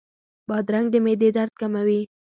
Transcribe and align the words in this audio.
بادرنګ 0.47 0.87
د 0.91 0.95
معدې 1.05 1.29
درد 1.35 1.53
کموي. 1.61 2.01